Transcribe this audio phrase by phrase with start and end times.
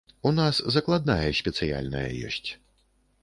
[0.27, 2.49] У нас закладная спецыяльная ёсць.